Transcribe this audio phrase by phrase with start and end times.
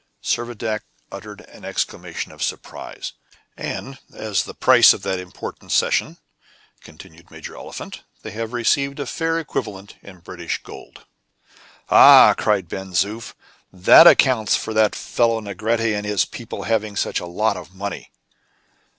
[0.23, 0.81] Servadac
[1.11, 3.13] uttered an exclamation of surprise.
[3.55, 6.17] "And as the price of that important cession,"
[6.81, 11.05] continued Major Oliphant, "they have received a fair equivalent in British gold."
[11.89, 13.35] "Ah!" cried Ben Zoof,
[13.71, 18.11] "that accounts for that fellow Negrete and his people having such a lot of money."